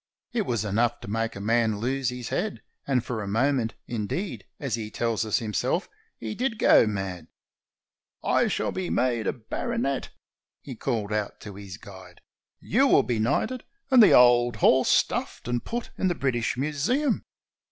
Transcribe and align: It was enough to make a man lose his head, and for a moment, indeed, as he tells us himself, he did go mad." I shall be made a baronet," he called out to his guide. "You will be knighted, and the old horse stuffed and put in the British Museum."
It 0.33 0.47
was 0.47 0.65
enough 0.65 0.99
to 1.01 1.07
make 1.07 1.35
a 1.35 1.39
man 1.39 1.77
lose 1.77 2.09
his 2.09 2.29
head, 2.29 2.63
and 2.87 3.05
for 3.05 3.21
a 3.21 3.27
moment, 3.27 3.75
indeed, 3.85 4.47
as 4.59 4.73
he 4.73 4.89
tells 4.89 5.23
us 5.27 5.37
himself, 5.37 5.87
he 6.17 6.33
did 6.33 6.57
go 6.57 6.87
mad." 6.87 7.27
I 8.39 8.47
shall 8.47 8.71
be 8.71 8.89
made 8.89 9.27
a 9.27 9.31
baronet," 9.31 10.09
he 10.59 10.75
called 10.75 11.13
out 11.13 11.39
to 11.41 11.53
his 11.53 11.77
guide. 11.77 12.19
"You 12.59 12.87
will 12.87 13.03
be 13.03 13.19
knighted, 13.19 13.63
and 13.91 14.01
the 14.01 14.13
old 14.13 14.55
horse 14.55 14.89
stuffed 14.89 15.47
and 15.47 15.63
put 15.63 15.91
in 15.99 16.07
the 16.07 16.15
British 16.15 16.57
Museum." 16.57 17.23